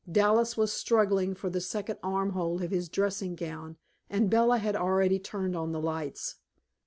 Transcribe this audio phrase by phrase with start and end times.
[0.11, 3.77] Dallas was struggling for the second armhole of his dressing gown
[4.09, 6.37] and Bella had already turned on the lights.